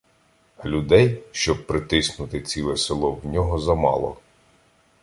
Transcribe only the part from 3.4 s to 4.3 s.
замало.